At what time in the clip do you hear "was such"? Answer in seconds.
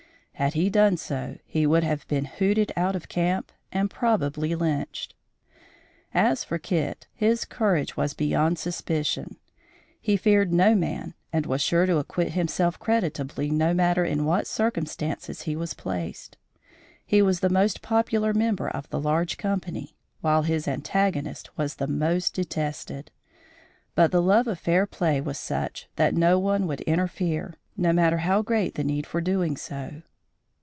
25.21-25.87